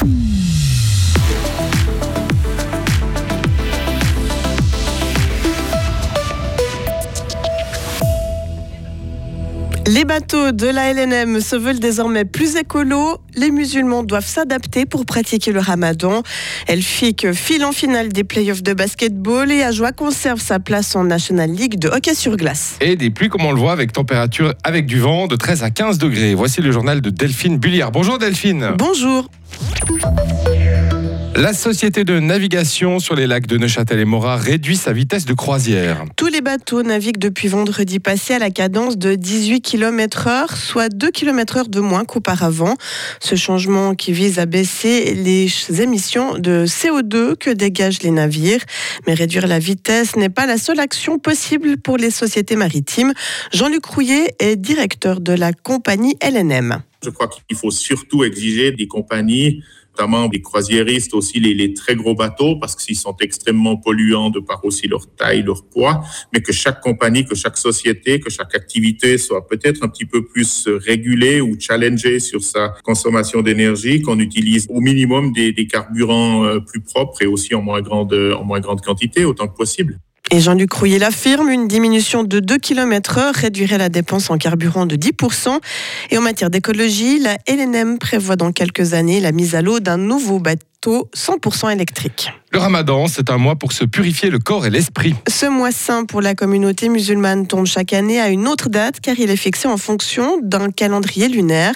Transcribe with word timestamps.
Bye. 0.00 0.37
Les 9.88 10.04
bateaux 10.04 10.52
de 10.52 10.66
la 10.66 10.92
LNM 10.92 11.40
se 11.40 11.56
veulent 11.56 11.78
désormais 11.78 12.26
plus 12.26 12.56
écolos. 12.56 13.16
Les 13.34 13.50
musulmans 13.50 14.02
doivent 14.02 14.26
s'adapter 14.26 14.84
pour 14.84 15.06
pratiquer 15.06 15.50
le 15.50 15.60
ramadan. 15.60 16.22
Elfic 16.66 17.32
file 17.32 17.64
en 17.64 17.72
finale 17.72 18.10
des 18.10 18.22
playoffs 18.22 18.62
de 18.62 18.74
basketball 18.74 19.50
et 19.50 19.62
Ajoie 19.62 19.92
conserve 19.92 20.42
sa 20.42 20.58
place 20.58 20.94
en 20.94 21.04
National 21.04 21.50
League 21.50 21.78
de 21.78 21.88
hockey 21.88 22.12
sur 22.12 22.36
glace. 22.36 22.76
Et 22.82 22.96
des 22.96 23.08
pluies 23.08 23.30
comme 23.30 23.46
on 23.46 23.52
le 23.52 23.58
voit 23.58 23.72
avec 23.72 23.94
température 23.94 24.52
avec 24.62 24.84
du 24.84 25.00
vent 25.00 25.26
de 25.26 25.36
13 25.36 25.62
à 25.62 25.70
15 25.70 25.96
degrés. 25.96 26.34
Voici 26.34 26.60
le 26.60 26.70
journal 26.70 27.00
de 27.00 27.08
Delphine 27.08 27.56
Bulliard. 27.56 27.90
Bonjour 27.90 28.18
Delphine. 28.18 28.74
Bonjour. 28.76 29.30
La 31.38 31.52
société 31.52 32.02
de 32.02 32.18
navigation 32.18 32.98
sur 32.98 33.14
les 33.14 33.28
lacs 33.28 33.46
de 33.46 33.58
Neuchâtel 33.58 34.00
et 34.00 34.04
Morat 34.04 34.38
réduit 34.38 34.76
sa 34.76 34.92
vitesse 34.92 35.24
de 35.24 35.34
croisière. 35.34 36.04
Tous 36.16 36.26
les 36.26 36.40
bateaux 36.40 36.82
naviguent 36.82 37.20
depuis 37.20 37.46
vendredi 37.46 38.00
passé 38.00 38.34
à 38.34 38.40
la 38.40 38.50
cadence 38.50 38.98
de 38.98 39.14
18 39.14 39.60
km/h, 39.60 40.56
soit 40.56 40.88
2 40.88 41.12
km/h 41.12 41.70
de 41.70 41.78
moins 41.78 42.04
qu'auparavant. 42.04 42.74
Ce 43.20 43.36
changement 43.36 43.94
qui 43.94 44.10
vise 44.10 44.40
à 44.40 44.46
baisser 44.46 45.14
les 45.14 45.48
émissions 45.80 46.36
de 46.36 46.64
CO2 46.66 47.36
que 47.36 47.50
dégagent 47.50 48.02
les 48.02 48.10
navires. 48.10 48.64
Mais 49.06 49.14
réduire 49.14 49.46
la 49.46 49.60
vitesse 49.60 50.16
n'est 50.16 50.30
pas 50.30 50.46
la 50.46 50.58
seule 50.58 50.80
action 50.80 51.20
possible 51.20 51.76
pour 51.76 51.98
les 51.98 52.10
sociétés 52.10 52.56
maritimes. 52.56 53.12
Jean-Luc 53.52 53.86
Rouillet 53.86 54.34
est 54.40 54.56
directeur 54.56 55.20
de 55.20 55.34
la 55.34 55.52
compagnie 55.52 56.16
LNM. 56.20 56.82
Je 57.04 57.10
crois 57.10 57.28
qu'il 57.28 57.56
faut 57.56 57.70
surtout 57.70 58.24
exiger 58.24 58.72
des 58.72 58.88
compagnies 58.88 59.62
des 60.30 60.40
croisiéristes, 60.40 61.12
aussi 61.14 61.40
les, 61.40 61.54
les 61.54 61.74
très 61.74 61.96
gros 61.96 62.14
bateaux, 62.14 62.56
parce 62.56 62.76
qu'ils 62.76 62.96
sont 62.96 63.16
extrêmement 63.20 63.76
polluants 63.76 64.30
de 64.30 64.40
par 64.40 64.64
aussi 64.64 64.86
leur 64.86 65.04
taille, 65.16 65.42
leur 65.42 65.64
poids, 65.64 66.02
mais 66.32 66.40
que 66.40 66.52
chaque 66.52 66.80
compagnie, 66.80 67.24
que 67.24 67.34
chaque 67.34 67.58
société, 67.58 68.20
que 68.20 68.30
chaque 68.30 68.54
activité 68.54 69.18
soit 69.18 69.46
peut-être 69.46 69.82
un 69.82 69.88
petit 69.88 70.06
peu 70.06 70.24
plus 70.24 70.68
régulée 70.68 71.40
ou 71.40 71.58
challengée 71.58 72.20
sur 72.20 72.42
sa 72.42 72.74
consommation 72.84 73.42
d'énergie, 73.42 74.00
qu'on 74.00 74.20
utilise 74.20 74.66
au 74.70 74.80
minimum 74.80 75.32
des, 75.32 75.52
des 75.52 75.66
carburants 75.66 76.44
euh, 76.44 76.60
plus 76.60 76.80
propres 76.80 77.22
et 77.22 77.26
aussi 77.26 77.54
en 77.54 77.62
moins 77.62 77.82
grande, 77.82 78.14
en 78.14 78.44
moins 78.44 78.60
grande 78.60 78.80
quantité, 78.80 79.24
autant 79.24 79.48
que 79.48 79.56
possible. 79.56 79.98
Et 80.30 80.40
Jean-Luc 80.40 80.70
Rouillet 80.74 80.98
l'affirme, 80.98 81.48
une 81.48 81.68
diminution 81.68 82.22
de 82.22 82.38
2 82.38 82.58
km 82.58 83.16
heure 83.16 83.34
réduirait 83.34 83.78
la 83.78 83.88
dépense 83.88 84.28
en 84.28 84.36
carburant 84.36 84.84
de 84.84 84.94
10%. 84.94 85.58
Et 86.10 86.18
en 86.18 86.20
matière 86.20 86.50
d'écologie, 86.50 87.18
la 87.18 87.38
LNM 87.46 87.98
prévoit 87.98 88.36
dans 88.36 88.52
quelques 88.52 88.92
années 88.92 89.20
la 89.20 89.32
mise 89.32 89.54
à 89.54 89.62
l'eau 89.62 89.80
d'un 89.80 89.96
nouveau 89.96 90.38
bateau 90.78 91.08
100% 91.16 91.72
électrique. 91.72 92.30
Le 92.50 92.58
ramadan, 92.60 93.08
c'est 93.08 93.28
un 93.28 93.36
mois 93.36 93.56
pour 93.56 93.72
se 93.72 93.84
purifier 93.84 94.30
le 94.30 94.38
corps 94.38 94.64
et 94.64 94.70
l'esprit. 94.70 95.14
Ce 95.28 95.44
mois 95.44 95.70
saint 95.70 96.06
pour 96.06 96.22
la 96.22 96.34
communauté 96.34 96.88
musulmane 96.88 97.46
tombe 97.46 97.66
chaque 97.66 97.92
année 97.92 98.18
à 98.18 98.30
une 98.30 98.48
autre 98.48 98.70
date 98.70 99.00
car 99.00 99.18
il 99.18 99.28
est 99.28 99.36
fixé 99.36 99.68
en 99.68 99.76
fonction 99.76 100.40
d'un 100.42 100.70
calendrier 100.70 101.28
lunaire. 101.28 101.74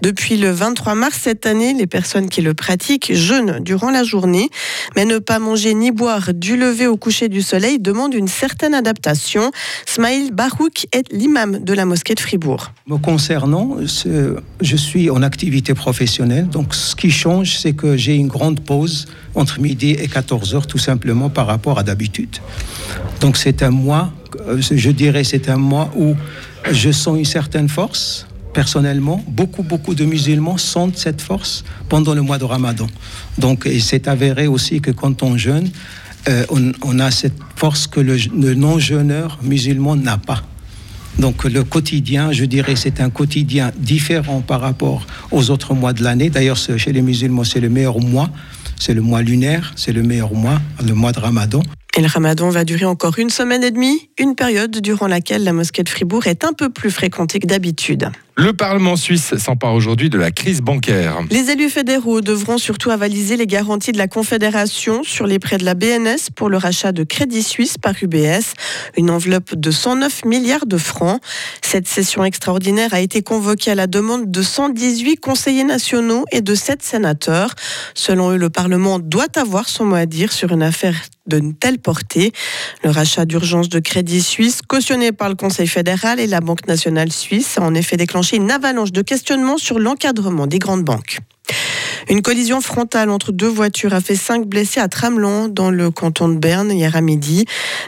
Depuis 0.00 0.36
le 0.36 0.50
23 0.50 0.94
mars 0.94 1.18
cette 1.22 1.44
année, 1.44 1.74
les 1.74 1.88
personnes 1.88 2.28
qui 2.28 2.40
le 2.40 2.54
pratiquent 2.54 3.12
jeûnent 3.12 3.58
durant 3.60 3.90
la 3.90 4.04
journée, 4.04 4.48
mais 4.94 5.06
ne 5.06 5.18
pas 5.18 5.40
manger 5.40 5.74
ni 5.74 5.90
boire 5.90 6.32
du 6.32 6.56
lever 6.56 6.86
au 6.86 6.96
coucher 6.96 7.28
du 7.28 7.42
soleil 7.42 7.80
demande 7.80 8.14
une 8.14 8.28
certaine 8.28 8.74
adaptation. 8.74 9.50
Smaïl 9.86 10.30
Barouk 10.32 10.86
est 10.92 11.12
l'imam 11.12 11.58
de 11.58 11.72
la 11.72 11.84
mosquée 11.84 12.14
de 12.14 12.20
Fribourg. 12.20 12.70
Me 12.86 12.96
concernant, 12.96 13.78
je 13.80 14.76
suis 14.76 15.10
en 15.10 15.22
activité 15.22 15.74
professionnelle, 15.74 16.48
donc 16.48 16.74
ce 16.76 16.94
qui 16.94 17.10
change, 17.10 17.58
c'est 17.58 17.72
que 17.72 17.96
j'ai 17.96 18.14
une 18.14 18.28
grande 18.28 18.41
pause 18.50 19.06
entre 19.34 19.60
midi 19.60 19.90
et 19.90 20.08
14 20.08 20.54
heures, 20.54 20.66
tout 20.66 20.78
simplement 20.78 21.30
par 21.30 21.46
rapport 21.46 21.78
à 21.78 21.82
d'habitude. 21.82 22.36
Donc 23.20 23.36
c'est 23.36 23.62
un 23.62 23.70
mois, 23.70 24.12
euh, 24.48 24.60
je 24.60 24.90
dirais, 24.90 25.24
c'est 25.24 25.48
un 25.48 25.56
mois 25.56 25.90
où 25.96 26.14
je 26.70 26.90
sens 26.90 27.18
une 27.18 27.24
certaine 27.24 27.68
force. 27.68 28.26
Personnellement, 28.52 29.24
beaucoup, 29.28 29.62
beaucoup 29.62 29.94
de 29.94 30.04
musulmans 30.04 30.58
sentent 30.58 30.98
cette 30.98 31.22
force 31.22 31.64
pendant 31.88 32.14
le 32.14 32.20
mois 32.20 32.36
de 32.36 32.44
Ramadan. 32.44 32.86
Donc, 33.38 33.62
il 33.64 33.82
s'est 33.82 34.10
avéré 34.10 34.46
aussi 34.46 34.82
que 34.82 34.90
quand 34.90 35.22
on 35.22 35.38
jeûne, 35.38 35.70
euh, 36.28 36.44
on, 36.50 36.72
on, 36.82 36.98
a 36.98 37.10
cette 37.10 37.38
force 37.56 37.86
que 37.86 37.98
le, 37.98 38.16
le 38.38 38.54
non-jeûneur 38.54 39.38
musulman 39.42 39.96
n'a 39.96 40.18
pas. 40.18 40.42
Donc 41.18 41.44
le 41.44 41.62
quotidien, 41.62 42.32
je 42.32 42.44
dirais, 42.44 42.76
c'est 42.76 43.00
un 43.00 43.10
quotidien 43.10 43.70
différent 43.76 44.40
par 44.40 44.60
rapport 44.60 45.06
aux 45.30 45.50
autres 45.50 45.74
mois 45.74 45.92
de 45.92 46.02
l'année. 46.02 46.30
D'ailleurs, 46.30 46.56
chez 46.56 46.92
les 46.92 47.02
musulmans, 47.02 47.44
c'est 47.44 47.60
le 47.60 47.68
meilleur 47.68 48.00
mois. 48.00 48.30
C'est 48.78 48.94
le 48.94 49.00
mois 49.00 49.22
lunaire, 49.22 49.72
c'est 49.76 49.92
le 49.92 50.02
meilleur 50.02 50.34
mois, 50.34 50.60
le 50.84 50.94
mois 50.94 51.12
de 51.12 51.20
Ramadan. 51.20 51.62
Et 51.96 52.00
le 52.00 52.08
ramadan 52.08 52.48
va 52.48 52.64
durer 52.64 52.86
encore 52.86 53.18
une 53.18 53.28
semaine 53.28 53.62
et 53.62 53.70
demie, 53.70 54.08
une 54.18 54.34
période 54.34 54.76
durant 54.80 55.06
laquelle 55.06 55.44
la 55.44 55.52
mosquée 55.52 55.82
de 55.82 55.88
Fribourg 55.90 56.26
est 56.26 56.42
un 56.42 56.54
peu 56.54 56.70
plus 56.70 56.90
fréquentée 56.90 57.38
que 57.38 57.46
d'habitude. 57.46 58.10
Le 58.34 58.54
Parlement 58.54 58.96
suisse 58.96 59.36
s'empare 59.36 59.74
aujourd'hui 59.74 60.08
de 60.08 60.16
la 60.16 60.30
crise 60.30 60.62
bancaire. 60.62 61.18
Les 61.30 61.50
élus 61.50 61.68
fédéraux 61.68 62.22
devront 62.22 62.56
surtout 62.56 62.90
avaliser 62.90 63.36
les 63.36 63.46
garanties 63.46 63.92
de 63.92 63.98
la 63.98 64.08
Confédération 64.08 65.02
sur 65.02 65.26
les 65.26 65.38
prêts 65.38 65.58
de 65.58 65.66
la 65.66 65.74
BNS 65.74 66.30
pour 66.34 66.48
le 66.48 66.56
rachat 66.56 66.92
de 66.92 67.04
Crédit 67.04 67.42
Suisse 67.42 67.76
par 67.76 67.92
UBS, 68.00 68.54
une 68.96 69.10
enveloppe 69.10 69.54
de 69.54 69.70
109 69.70 70.24
milliards 70.24 70.64
de 70.64 70.78
francs. 70.78 71.20
Cette 71.60 71.86
session 71.86 72.24
extraordinaire 72.24 72.94
a 72.94 73.00
été 73.00 73.22
convoquée 73.22 73.72
à 73.72 73.74
la 73.74 73.86
demande 73.86 74.30
de 74.30 74.42
118 74.42 75.16
conseillers 75.16 75.64
nationaux 75.64 76.24
et 76.32 76.40
de 76.40 76.54
7 76.54 76.82
sénateurs. 76.82 77.54
Selon 77.94 78.30
eux, 78.30 78.38
le 78.38 78.48
Parlement 78.48 78.98
doit 78.98 79.36
avoir 79.36 79.68
son 79.68 79.84
mot 79.84 79.96
à 79.96 80.06
dire 80.06 80.32
sur 80.32 80.52
une 80.52 80.62
affaire 80.62 80.94
de 81.26 81.40
telle 81.60 81.78
portée. 81.78 82.32
Le 82.82 82.90
rachat 82.90 83.24
d'urgence 83.24 83.68
de 83.68 83.78
Crédit 83.78 84.22
Suisse, 84.22 84.60
cautionné 84.66 85.12
par 85.12 85.28
le 85.28 85.34
Conseil 85.34 85.68
fédéral 85.68 86.18
et 86.18 86.26
la 86.26 86.40
Banque 86.40 86.66
nationale 86.66 87.12
suisse, 87.12 87.58
a 87.58 87.62
en 87.62 87.74
effet 87.74 87.96
déclenché 87.96 88.31
une 88.36 88.50
avalanche 88.50 88.92
de 88.92 89.02
questionnements 89.02 89.58
sur 89.58 89.78
l'encadrement 89.78 90.46
des 90.46 90.58
grandes 90.58 90.84
banques. 90.84 91.18
Une 92.08 92.22
collision 92.22 92.60
frontale 92.60 93.10
entre 93.10 93.32
deux 93.32 93.48
voitures 93.48 93.94
a 93.94 94.00
fait 94.00 94.16
cinq 94.16 94.46
blessés 94.46 94.80
à 94.80 94.88
Tramelon, 94.88 95.48
dans 95.48 95.70
le 95.70 95.90
canton 95.90 96.28
de 96.28 96.36
Berne, 96.36 96.70
hier 96.70 96.96
à 96.96 97.00
midi. 97.00 97.44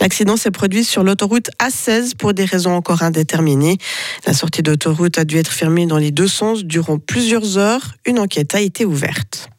L'accident 0.00 0.36
s'est 0.36 0.50
produit 0.50 0.84
sur 0.84 1.04
l'autoroute 1.04 1.50
A16 1.60 2.16
pour 2.16 2.32
des 2.34 2.44
raisons 2.44 2.72
encore 2.72 3.02
indéterminées. 3.02 3.78
La 4.26 4.32
sortie 4.32 4.62
d'autoroute 4.62 5.18
a 5.18 5.24
dû 5.24 5.36
être 5.36 5.52
fermée 5.52 5.86
dans 5.86 5.98
les 5.98 6.10
deux 6.10 6.28
sens 6.28 6.64
durant 6.64 6.98
plusieurs 6.98 7.58
heures. 7.58 7.94
Une 8.06 8.18
enquête 8.18 8.54
a 8.54 8.60
été 8.60 8.84
ouverte. 8.84 9.50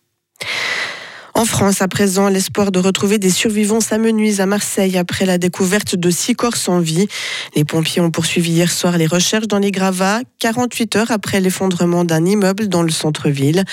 En 1.40 1.46
France, 1.46 1.82
à 1.82 1.88
présent, 1.88 2.28
l'espoir 2.28 2.70
de 2.70 2.80
retrouver 2.80 3.18
des 3.18 3.30
survivants 3.30 3.80
s'amenuise 3.80 4.42
à 4.42 4.46
Marseille 4.46 4.98
après 4.98 5.26
la 5.26 5.38
découverte 5.38 5.96
de 5.96 6.10
six 6.10 6.36
corps 6.36 6.58
sans 6.58 6.82
vie. 6.82 7.08
Les 7.56 7.64
pompiers 7.64 8.02
ont 8.02 8.12
poursuivi 8.12 8.52
hier 8.52 8.70
soir 8.70 8.98
les 8.98 9.08
recherches 9.08 9.48
dans 9.48 9.58
les 9.58 9.72
gravats, 9.72 10.20
48 10.40 10.98
heures 10.98 11.12
après 11.12 11.40
l'effondrement 11.40 12.04
d'un 12.04 12.26
immeuble 12.26 12.68
dans 12.68 12.84
le 12.84 12.90
centre-ville. 12.92 13.64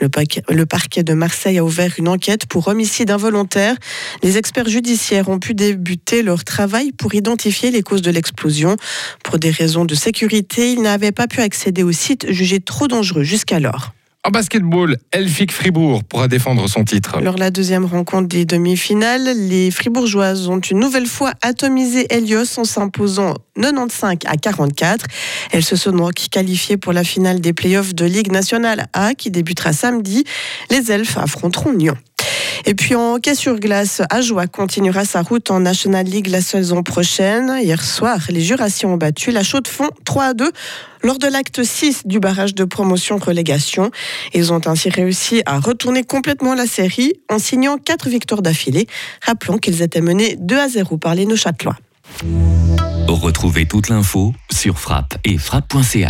Le, 0.00 0.08
le, 0.48 0.64
parquet 0.64 1.02
de 1.02 1.12
Marseille 1.12 1.58
a 1.58 1.64
ouvert 1.64 1.92
une 1.98 2.08
enquête 2.08 2.46
pour 2.46 2.68
homicide 2.68 3.10
involontaire. 3.10 3.76
Les 4.22 4.38
experts 4.38 4.70
judiciaires 4.70 5.28
ont 5.28 5.38
pu 5.38 5.52
débuter 5.52 6.22
leur 6.22 6.42
travail 6.42 6.90
pour 6.92 7.14
identifier 7.14 7.70
les 7.70 7.82
causes 7.82 8.00
de 8.00 8.10
l'explosion. 8.10 8.76
Pour 9.24 9.38
des 9.38 9.50
raisons 9.50 9.84
de 9.84 9.94
sécurité, 9.94 10.72
ils 10.72 10.80
n'avaient 10.80 11.12
pas 11.12 11.26
pu 11.26 11.42
accéder 11.42 11.82
au 11.82 11.92
site 11.92 12.32
jugé 12.32 12.60
trop 12.60 12.88
dangereux 12.88 13.24
jusqu'alors. 13.24 13.92
En 14.22 14.30
basketball, 14.30 14.98
Elfic 15.12 15.50
Fribourg 15.50 16.04
pourra 16.04 16.28
défendre 16.28 16.68
son 16.68 16.84
titre. 16.84 17.22
Lors 17.22 17.36
de 17.36 17.40
la 17.40 17.50
deuxième 17.50 17.86
rencontre 17.86 18.28
des 18.28 18.44
demi-finales, 18.44 19.24
les 19.48 19.70
Fribourgeoises 19.70 20.46
ont 20.48 20.60
une 20.60 20.78
nouvelle 20.78 21.06
fois 21.06 21.32
atomisé 21.40 22.06
Helios 22.10 22.58
en 22.58 22.64
s'imposant 22.64 23.32
95 23.58 24.18
à 24.26 24.36
44. 24.36 25.06
Elles 25.52 25.64
se 25.64 25.74
sont 25.74 25.92
donc 25.92 26.16
qualifiées 26.30 26.76
pour 26.76 26.92
la 26.92 27.02
finale 27.02 27.40
des 27.40 27.54
playoffs 27.54 27.94
de 27.94 28.04
Ligue 28.04 28.30
nationale 28.30 28.88
A 28.92 29.14
qui 29.14 29.30
débutera 29.30 29.72
samedi. 29.72 30.24
Les 30.70 30.92
Elfes 30.92 31.16
affronteront 31.16 31.72
Lyon. 31.72 31.96
Et 32.66 32.74
puis 32.74 32.94
en 32.94 33.14
hockey 33.14 33.34
sur 33.34 33.58
glace, 33.58 34.02
Ajoie 34.10 34.46
continuera 34.46 35.04
sa 35.04 35.22
route 35.22 35.50
en 35.50 35.60
National 35.60 36.06
League 36.06 36.28
la 36.28 36.40
saison 36.40 36.82
prochaine. 36.82 37.52
Hier 37.62 37.82
soir, 37.82 38.18
les 38.28 38.40
Jurassiens 38.40 38.90
ont 38.90 38.96
battu 38.96 39.30
la 39.30 39.42
Chaux 39.42 39.60
de 39.60 39.68
Fonds 39.68 39.90
3 40.04 40.24
à 40.24 40.34
2 40.34 40.50
lors 41.02 41.18
de 41.18 41.26
l'acte 41.26 41.62
6 41.62 42.02
du 42.06 42.20
barrage 42.20 42.54
de 42.54 42.64
promotion-relégation. 42.64 43.90
Ils 44.34 44.52
ont 44.52 44.60
ainsi 44.66 44.90
réussi 44.90 45.42
à 45.46 45.58
retourner 45.58 46.04
complètement 46.04 46.54
la 46.54 46.66
série 46.66 47.14
en 47.30 47.38
signant 47.38 47.78
quatre 47.78 48.08
victoires 48.08 48.42
d'affilée. 48.42 48.86
Rappelons 49.24 49.58
qu'ils 49.58 49.82
étaient 49.82 50.02
menés 50.02 50.36
2 50.38 50.58
à 50.58 50.68
0 50.68 50.98
par 50.98 51.14
les 51.14 51.26
Neuchâtelois. 51.26 51.76
Retrouvez 53.08 53.66
toute 53.66 53.88
l'info 53.88 54.34
sur 54.50 54.78
frappe 54.78 55.18
et 55.24 55.36
frappe.ch. 55.36 55.96